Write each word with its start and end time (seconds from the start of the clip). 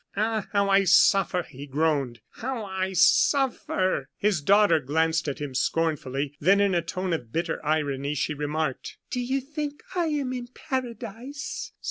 "Ah! 0.17 0.47
how 0.51 0.67
I 0.67 0.83
suffer!" 0.83 1.43
he 1.43 1.67
groaned; 1.67 2.21
"how 2.31 2.65
I 2.65 2.93
suffer!" 2.93 4.09
His 4.17 4.41
daughter 4.41 4.79
glanced 4.79 5.27
at 5.27 5.37
him 5.37 5.53
scornfully; 5.53 6.35
then, 6.39 6.59
in 6.59 6.73
a 6.73 6.81
tone 6.81 7.13
of 7.13 7.31
bitter 7.31 7.63
irony, 7.63 8.15
she 8.15 8.33
remarked: 8.33 8.97
"Do 9.11 9.19
you 9.19 9.39
think 9.39 9.83
I 9.93 10.07
am 10.07 10.33
in 10.33 10.47
Paradise?" 10.55 11.73